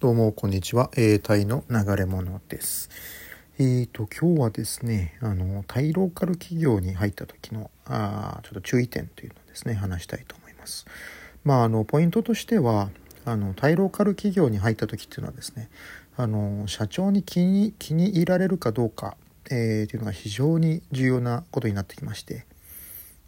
[0.00, 0.92] どうも、こんにちは。
[0.96, 2.88] えタイの流れ物です。
[3.58, 10.86] えーと、今日はですね、あの、タイローカル企業に入った時の、あちょっと注意点というのをですね、話したいと思います。
[11.42, 12.90] まあ、あの、ポイントとしては、
[13.24, 15.68] あの、タイローカル企業に入った時っていうのはですね、
[16.16, 19.16] あの、社長に気に、気に入られるかどうか、
[19.50, 22.46] えー、というのが非常に重要なことになってきまして、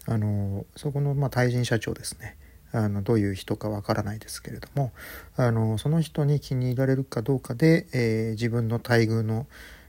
[0.06, 2.36] あの、そこの、まあ、対人社長ですね。
[2.72, 4.92] あのどういう人かわからないですけれども
[5.36, 9.46] あのその人に気に入られるかどうかで、えー、自分の待遇の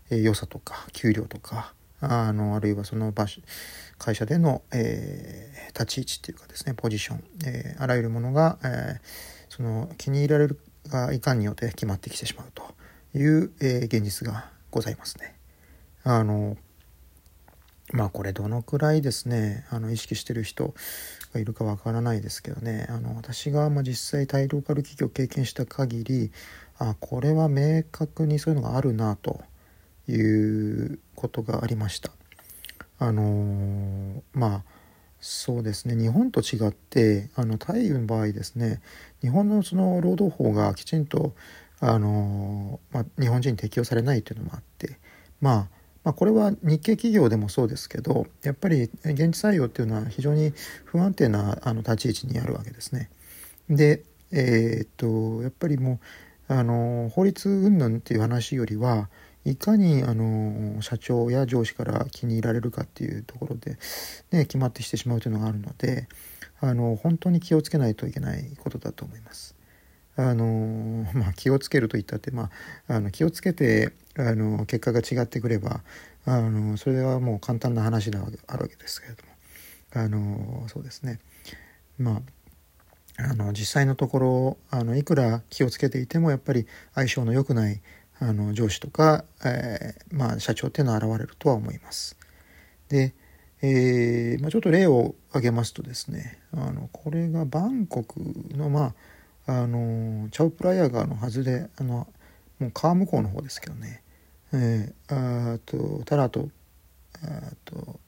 [0.09, 3.41] 良さとか給料とかあのあるいはその場所
[3.97, 8.99] 会社での、えー、立ち位置っていうかですねポジション、えー、あらゆるものが、え
[9.47, 12.63] その気に入られるがいかんによって決まってきてしまうと
[13.15, 15.35] いう、え現実がございますね。
[16.03, 16.57] あの
[17.91, 20.73] まあこれどのくらいですねあの意識してる人
[21.33, 26.31] がいるかわからないですけどねあの私がま実際タイローカル企業を経験した限り
[26.77, 29.41] あこれは明確にそういうのがあるなと
[30.07, 32.11] いうことがありました。
[32.97, 34.63] あのー、まあ
[35.19, 38.81] そうですね日本と違ってあのタイの場合ですね
[39.21, 41.33] 日本のその労働法がきちんと
[41.79, 44.99] あのー、まあ、日本人に適用されないというのもあって
[45.39, 50.53] まあまあ、これは日系企業でもそうですけどやっぱり現地採用っていうのは非常に
[50.85, 53.09] 不安定なあの立ち位置にあるわけですね。
[53.69, 55.99] で、えー、っとやっぱりも
[56.49, 59.09] うあの法律云々っていう話よりは
[59.45, 63.77] いかにあの社長や上司から気に入られるかっていうところで、
[64.31, 66.07] ね、決まってきてしまうというのがあるので
[66.59, 69.55] あの本当に気をつけないといけないことだと思います。
[70.17, 72.49] あのまあ、気をつけると言ったって、ま
[72.87, 75.81] あ、あの気をつけてあの結果が違ってくれば
[76.25, 79.31] あのそれはもう簡単な話であるわけですけれども
[79.93, 81.19] あのそうですね
[81.97, 82.21] まあ
[83.17, 87.81] あの実際のところあのいくら気をつけていてもやっぱり相性の良くない
[88.19, 92.15] あの上司とか、えー、まあ、社長っていうのは現れるとは思います。
[92.87, 93.15] で、
[93.63, 98.19] えーまあ、ちょっと例を挙げますとですねあのこれがバンコク
[98.55, 98.93] のま
[99.47, 102.07] ああのチャウプラヤ川の外れあの
[102.61, 104.03] もう川向こうの方ですけどね、
[104.53, 106.49] えー、あとタラと
[107.23, 107.99] あと、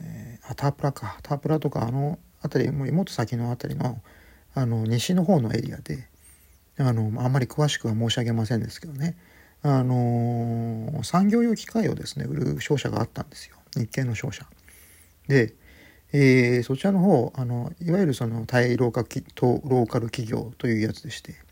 [0.00, 1.18] えー、あタープラか。
[1.22, 4.00] タープラとかあの辺りももっと先の辺りの
[4.54, 6.06] あの西の方のエリアで
[6.78, 9.16] あのあんまり詳しくは申し上げませんですけどね。
[9.62, 13.56] あの産業用機械をですね売る商社があったんですよ。
[13.74, 14.46] 日系の商社。
[15.28, 15.54] で
[16.12, 21.45] えー、そちらの方あのいわゆるそのタイローカとローカル企業というやつでして。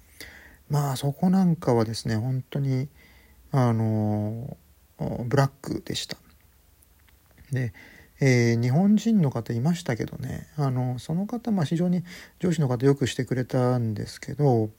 [0.69, 2.88] まあそこなんかはですね本当に
[3.52, 4.56] あの
[5.26, 6.16] ブラックでした。
[7.52, 7.72] で、
[8.20, 12.03] えー、日本人の方いましたけどねあのその方、まあ、非常に
[12.41, 14.70] 上司の方よくしてくれたんですけど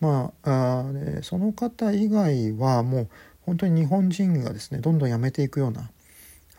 [0.00, 3.08] まああその方以外はもう
[3.42, 5.90] 本当に日本人がですねどんどん辞めていくような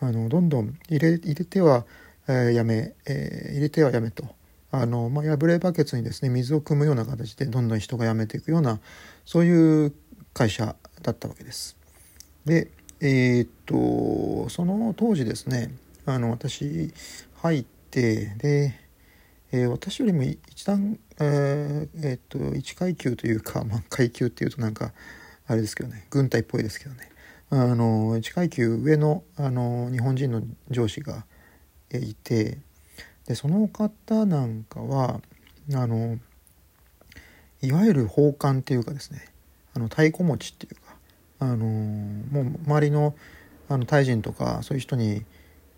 [0.00, 1.84] あのどんどん入れては
[2.28, 4.24] えー、やめ、えー、入れてはやめと。
[4.80, 8.80] あの、まあ、破れバケツにですね、水を汲むような形でどんどん人が辞めていくような、
[9.24, 9.92] そういう
[10.34, 11.76] 会社だったわけです。
[12.44, 12.70] で、
[13.00, 16.92] えー、っと、その当時ですね、あの、私
[17.42, 18.74] 入って、で、
[19.52, 24.92] えー、私よりも一段、えー、え、っと、1階級というか、 まあ、階級っていうとなんか、
[25.46, 27.08] あれですけどね、軍隊っぽいですけどね、
[27.50, 31.24] あの、1階級上の、あの、日本人の上司が、
[31.94, 32.58] いて
[33.26, 35.20] でその方なんかは
[35.74, 36.18] あの
[37.62, 39.24] いわゆる奉還っていうかですね
[39.74, 40.80] あの太鼓持ちっていうか
[41.40, 43.14] あのもう周りの
[43.68, 45.24] あのタイ人とかそういう人に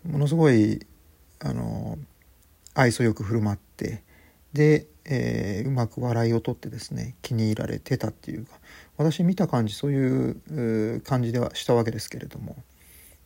[0.07, 0.85] ものすごい
[1.39, 1.97] あの
[2.75, 4.03] 愛想よく振る舞って
[4.53, 8.51] で、えー、うまく笑いをとってですね気に入られてたっていうか
[8.97, 12.55] 私見た感じそういう感じではしたわけですけれども、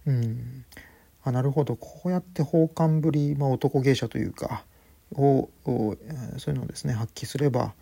[0.07, 0.65] うん、
[1.23, 1.75] あなるほど。
[1.75, 4.65] こうやって奉還ぶり、まあ、男芸者というか
[5.13, 5.49] を
[6.37, 7.73] そういうのをですね発揮すれば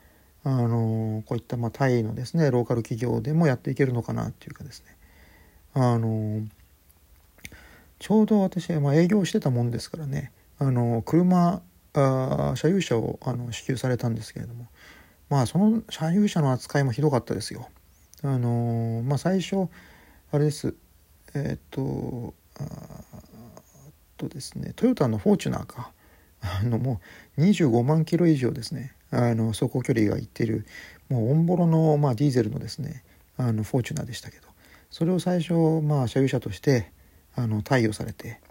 [0.44, 4.96] あのこういった、まあ、タイのですねローカル企業でもやっていけるのかなっていうかですね。
[5.73, 6.41] あの
[7.99, 11.61] ちょうど私、まあ、営業してたもんですからねあの車
[11.93, 14.67] あ車有車をあの支給されたんですけれども
[15.29, 17.70] まあその車有車の扱いもひどかったですよ。
[18.23, 19.70] あのまあ最初
[20.32, 20.76] あれです。
[21.34, 22.34] えー、っと
[24.29, 25.91] とですねトヨタのフォーチュナーか。
[26.44, 27.00] あのも
[27.38, 28.96] う25万キロ以上ですね。
[29.12, 30.66] あの走行距離がいってる
[31.09, 33.03] もうオンボロの、まあ、ディーゼルのですね
[33.38, 34.52] あのフォーチュナーでしたけど。
[34.91, 36.91] それを最初、まあ、車有車として
[37.35, 38.41] あの貸与されて、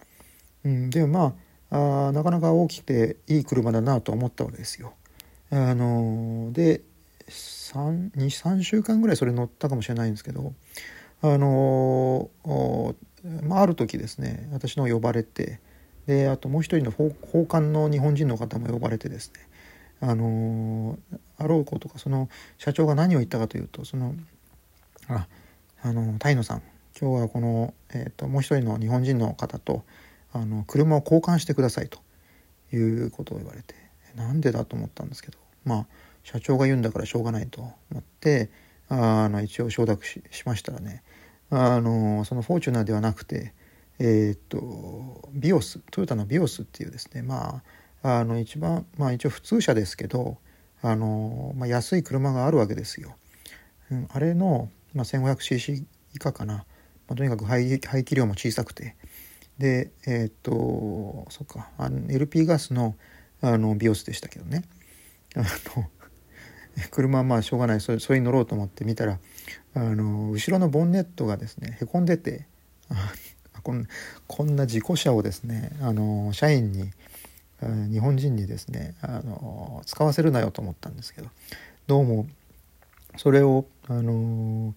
[0.65, 1.35] うん、でま
[1.71, 4.95] ああなかなか大きくていい車だなと思ったわけですよ。
[5.51, 6.81] あので
[7.29, 10.53] 23週間ぐらいそれ乗ったかもしれないんですけど
[11.23, 12.31] あの
[13.43, 15.61] まあ、ある時ですね私の呼ばれて
[16.07, 19.41] であともう一人の奉還の日本人の方も呼ばれてですね
[20.01, 20.99] あの
[21.37, 24.15] あろうことかその社長が何を言ったかというとその
[25.09, 25.27] あ
[25.83, 26.63] あのタイノさん
[26.99, 29.85] 今日はこの、えーと、もう一人の日本人の方と
[30.33, 31.99] あの車を交換してくださいと
[32.75, 33.75] いうことを言われて
[34.17, 35.87] なんでだと思ったんですけどまあ
[36.23, 38.51] 社長が言うんだからしょうがないと思って
[38.91, 41.03] あの一応承諾しましたらね。
[41.49, 43.55] あのそのフォーチュナーではなくて
[43.99, 47.63] えー、っとビオストヨタのビオスっていうですねま
[48.03, 50.39] ああの一番まあ一応普通車ですけど
[50.83, 53.17] あの、まあ、安い車があるわけですよ。
[53.91, 55.85] うん、あれの、まあ、1500cc
[56.15, 56.65] 以下かな、ま
[57.11, 58.97] あ、とにかく排排気量も小さくて。
[59.59, 62.97] でえー、っとそっかあの LP ガスの
[63.43, 64.65] あのビオスでしたけどね。
[65.37, 65.41] あ
[65.77, 65.91] の
[66.91, 69.19] 車はまあしょうがないそれそれに乗ろうと思って見たら
[69.75, 72.47] あの後ろのボンネットがですねへこんでて
[73.63, 73.87] こん
[74.27, 76.91] こんな事故車をですねあの社員に
[77.93, 81.29] 日本人にですねあの使わせるなよと思ったんですけど
[81.87, 82.27] どうも
[83.17, 84.75] それをあの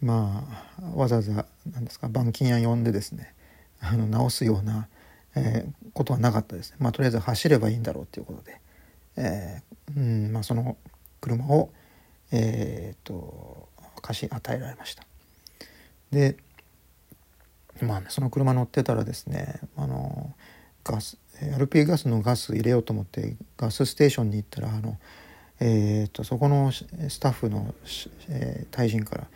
[0.00, 0.44] ま
[0.82, 3.34] あわざわざ何ですか板金屋呼んでですね
[3.82, 4.88] あの直すような、
[5.34, 6.76] えー、ことはなかったですね。
[6.78, 8.60] まあ、とりあえず走ればいいんだろうということで、
[9.16, 10.76] えー、うんまあ、その
[11.22, 11.70] 車を、
[12.32, 13.68] えーと、
[14.02, 15.04] 貸し与えられました。
[16.10, 16.36] で
[17.80, 20.34] まあ、ね、その車乗ってたらですねあの
[20.84, 24.98] ガス LP ガスのガス入れようと思ってガスステーションに行ったらあの、
[25.58, 27.74] えーと、そこのスタッフの、
[28.28, 29.26] えー、対人から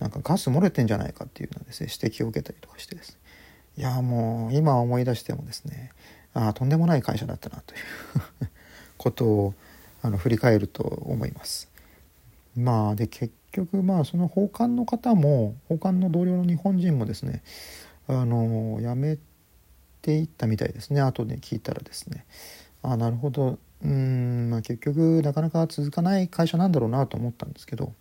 [0.00, 3.16] なんかガス漏れてんじゃないかっていうのですね指摘を受けたりとかしてです。
[3.76, 5.90] いやもう今思い出してもですね
[6.32, 7.80] ああとんでもない会社だったなという
[8.98, 9.54] ことを
[10.04, 11.70] あの振り返ると思います。
[12.54, 17.42] まあで結局まあその奉還の方も奉還の同僚の日本人もですね
[18.06, 19.18] あの辞め
[20.02, 22.26] ていったみたいですね後で聞いたらですね
[22.82, 27.94] あなるほどうん、まあ、結局なかなか続かない会社なんだろうなと思ったんですけど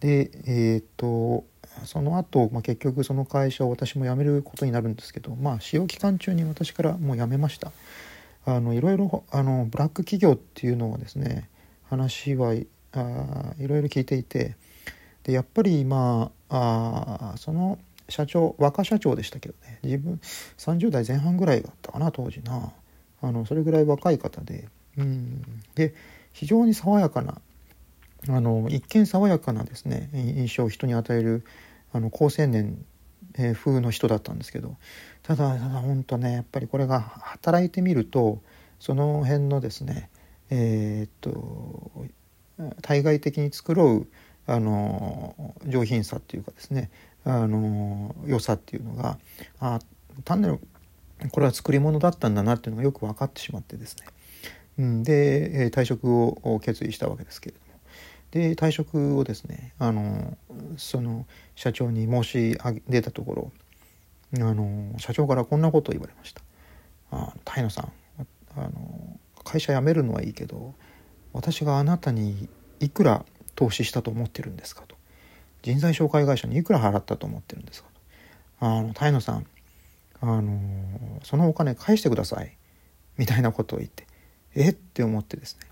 [0.00, 1.44] でえっ、と
[1.84, 7.70] その後、まあ結局その会社を私も辞めることになるんですけどまあ使用期間中に私からもう辞めました。
[8.46, 11.50] あのいろいろあのブラック企業っていうのはですね
[11.90, 12.54] 話は
[12.92, 14.56] あいろいろ聞いていて
[15.24, 17.78] でやっぱりまああその
[18.08, 20.20] 社長若社長でしたけどね自分
[20.58, 22.72] 30代前半ぐらいだったかな当時な。
[23.22, 25.42] あのそれぐらい若い方でうん。
[25.74, 25.94] で
[26.32, 27.40] 非常に爽やかな
[28.28, 31.44] あの一見爽やかなですね印象を人に与える
[31.92, 32.84] あの好青年
[33.38, 34.76] え風の人だったんですけど
[35.22, 38.40] ただただ本当ねやっぱりこれが働いてみると
[38.78, 40.10] その辺のですね
[40.50, 42.06] えー、っと
[42.82, 44.06] 対外的に繕う
[44.46, 46.90] あの上品さっていうかですね
[47.24, 49.18] あの良さっていうのが
[49.58, 49.80] あ
[50.24, 50.60] 単なる
[51.32, 54.06] これは作り物だったんだなっていうのがよく分かってしまってですね、
[54.78, 57.65] うん、で退職を決意したわけですけれど
[58.36, 60.36] で退職をですねあの
[60.76, 63.52] その社長に申し上げたところ
[64.46, 66.42] あの社長からこんなことを言われました
[67.10, 67.92] 「あ田野さん
[68.54, 70.74] あの会社辞めるのはいいけど
[71.32, 73.24] 私があなたにいくら
[73.54, 74.96] 投資したと思ってるんですか?」と
[75.62, 77.88] 「人材紹介会社にいくら払ったと思ってるんですか?」
[78.60, 79.46] と「あの田野さん
[80.20, 82.54] あのそのお金返してください」
[83.16, 84.06] みたいなことを言って
[84.54, 84.70] え？
[84.70, 85.66] って思ってですね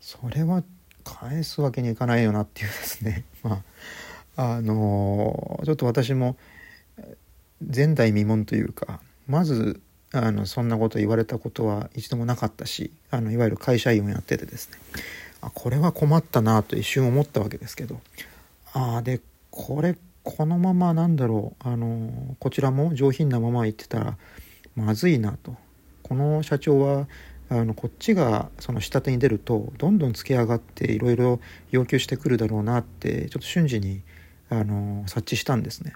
[0.00, 0.62] それは
[1.06, 3.24] 返すわけにいかないよなっていうですね。
[3.44, 3.62] ま
[4.36, 6.36] ああのちょっと私も
[7.60, 9.80] 前代未聞というかまず
[10.12, 14.78] あのそんなこと言われたことは一度もなかったしあのいわゆる会社員をやっててですね。
[15.40, 18.00] あこれは困ったなと一瞬思ったわけですけど。
[18.72, 19.20] ああで
[19.50, 21.68] これこのままなんだろう。
[21.68, 24.18] あのこちらも上品なまま言ってたら
[24.74, 25.56] まずいなと。
[26.02, 27.08] この社長は
[27.48, 34.02] あのこっちがその下手に出るとどんどんつけ上がっていろいろ要求してくるだろうなってちょっと瞬時に
[34.48, 35.92] あの察知したんですね。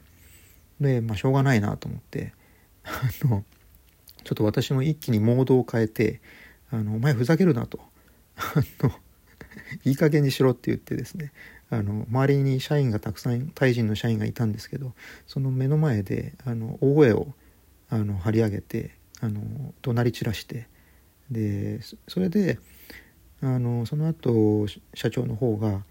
[0.81, 2.33] で、まあ、しょうがないなと思って
[2.85, 2.91] あ
[3.27, 3.45] の
[4.25, 6.21] ちょっと私も一気にモードを変えて
[6.71, 7.81] 「あのお前ふざけるな」と
[8.37, 8.93] あの
[9.85, 11.33] 「いい加減にしろ」って言ってですね
[11.69, 14.93] あの周りに社員がたくさんタイ人の社員がいたんですけど
[15.27, 17.35] その目の前であの大声を
[17.89, 19.41] あの張り上げてあの
[19.83, 20.69] 怒鳴り散らして
[21.31, 22.59] でそれで
[23.43, 25.83] あのその後社長の方が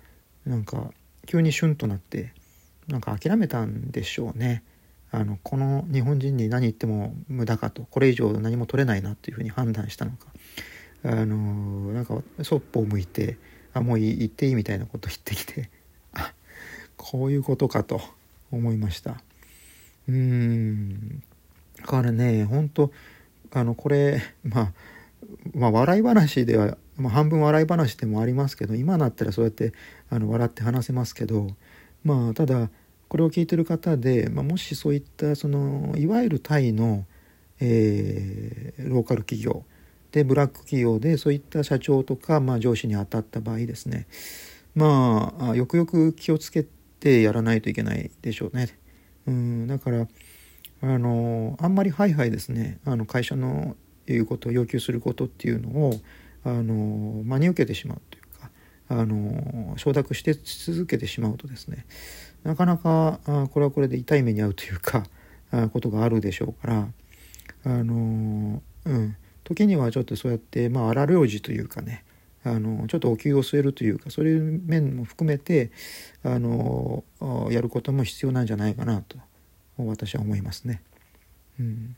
[0.45, 0.91] なんか
[1.25, 2.33] 急にシュンとなって
[2.87, 4.63] なんか諦めたんでしょうね。
[5.11, 7.85] あのこの日本人に何言っても無駄かと。
[7.89, 10.27] これ以上何も取れないなっていうふうに判断したのか。
[11.03, 13.37] あのなんかそっぽを向いて
[13.73, 15.69] あもう言っていいみたいなこと言ってきて
[16.13, 16.33] あ
[16.97, 18.01] こういうことかと
[18.51, 19.21] 思いました。
[20.07, 21.23] うん。
[21.77, 22.91] だからね本当
[23.51, 24.73] あのこれまあ
[25.53, 29.73] まあ笑い話では、まあ、半分笑い話でもありますけど今だったらそうやって
[30.09, 31.47] あの笑って話せますけど
[32.03, 32.69] まあただ
[33.07, 37.05] これを聞いてる方で、まあ、もしそういったそのいわゆるタイの、
[37.59, 39.63] えー、ローカル企業
[40.11, 44.07] でブラック企業でそういった社長とか、まあ、上司に当たった場合ですね
[44.75, 46.65] まあよくよく気をつけ
[46.99, 48.77] てやらないといけないでしょうね。
[49.27, 50.07] うんだから
[50.81, 53.75] あのあんまりハイハイですねあの会社の
[54.13, 55.93] 言うことを要求することっていうのを
[56.43, 58.49] あの真に受けてしまうというか
[58.89, 61.85] あの承諾して続けてしまうとですね
[62.43, 65.03] なかなかあこれはこれで痛い目に遭うというか
[65.73, 66.87] ことがあるでしょうから
[67.65, 72.05] あのうん時にはちょっとそうやってまあ荒療治というかね
[72.43, 75.71] あのちょっとお灸を据えるというかそういう面も含めて
[76.23, 77.03] あの
[77.49, 79.17] やることも必要なんじゃないかなと
[79.77, 80.81] 私は思いますね。
[81.59, 81.95] うん、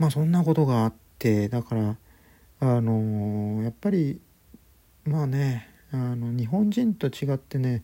[0.00, 1.96] まあそんなことがあってだから
[2.60, 4.18] あのやっぱり
[5.04, 7.82] まあねあの日本人と違ってね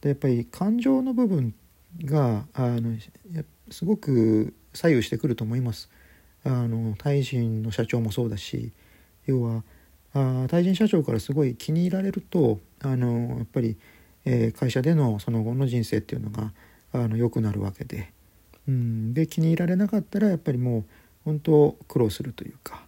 [0.00, 1.54] でやっぱり感情の部分
[2.04, 2.96] があの
[3.70, 5.90] すごく左右してくると思います。
[6.44, 8.72] あのタイ人の社長もそうだし
[9.26, 9.62] 要は
[10.14, 13.76] あタイ人社長からすごい気に入られるとあのやっぱり、
[14.24, 16.52] えー、会社でのその後の人生っていうのが
[16.92, 18.12] あの良くなるわけで,、
[18.68, 20.84] うん、で気に入られなかったらやっぱりもう
[21.28, 22.80] 本当苦労するというか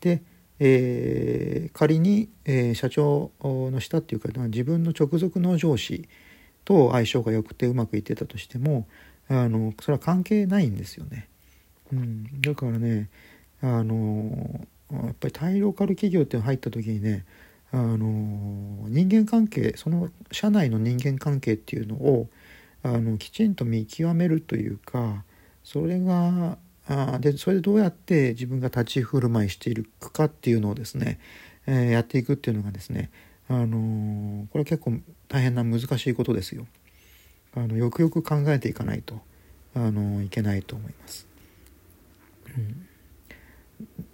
[0.00, 0.22] で、
[0.60, 6.08] えー、仮に、えー、社長の下っていうか自分の直属の上司
[6.64, 8.86] と相性が良くてうまくいってたとしても
[9.28, 11.28] あのそれは関係ないんですよね。
[11.92, 13.08] うん、だからね
[13.60, 14.60] あの
[14.92, 17.24] やっぱりタイローカル企業って入った時にね
[17.72, 17.96] あの
[18.88, 22.28] 人間関係その社内の人間関係っていうのを
[22.84, 25.24] あのきちんと見極めるというか
[25.64, 26.56] それが
[26.88, 31.20] あでそれでどうやって自分が立ち振る舞いしていくかっていうのをですね、
[31.66, 33.10] えー、やっていくっていうのがですね、
[33.48, 36.66] あのー、これは結構大変な難しいことですよ。
[37.54, 39.20] あのよくよく考えていかないと、
[39.74, 41.26] あのー、いけないと思います。
[42.56, 42.88] うん、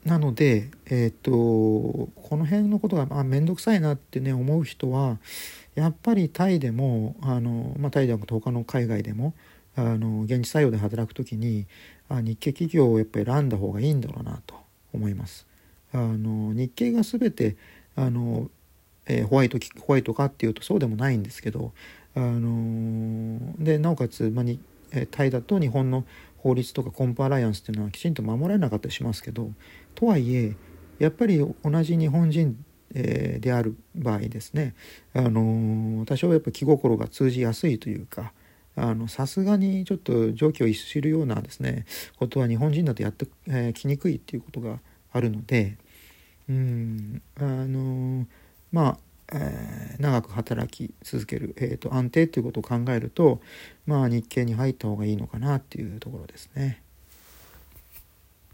[0.05, 5.19] なので、えっ、とこの辺のことが面倒くさいなってね思う人は
[5.75, 9.35] やっぱりタイでもあの、まあ、タイでも他の海外でも
[9.77, 11.67] あの現地採用で働く時に
[12.09, 14.55] あ日系企業をやっぱり選んだ方がいいんだろうなと
[14.95, 15.47] 思います。
[15.93, 17.57] あの日系が全て
[17.95, 18.51] あの、
[19.07, 21.73] えー、ホワイトホワイトかっていうとそうでもないんですけど
[22.15, 24.59] あのでなおかつ、まあ、に
[25.11, 26.05] タイだと日本の
[26.39, 29.51] 法律とかコンプライアンスっていうのはきちんと守られなかったりしますけど
[29.95, 30.55] とはいえ
[30.99, 32.57] やっぱり同じ日本人、
[32.93, 34.75] である場合ですね、
[35.13, 38.33] あの多少やっぱ気心が通じやすいというか
[39.09, 41.87] さすがにちょっと常軌を逸するようなですね
[42.19, 44.79] ことは日本人だとやって、えー、きにくいっていうことが
[45.13, 45.79] あるので
[46.49, 48.27] うんあの
[48.73, 48.99] まあ
[49.33, 53.41] えー、長く働き続ける、えーと、安定っていうことを考えると、
[53.85, 56.81] まあ、日系に入った方がいいのかなっていうところですね。